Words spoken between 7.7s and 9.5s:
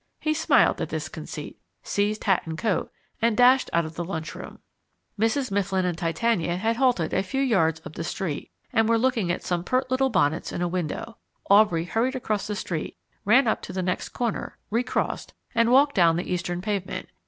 up the street, and were looking at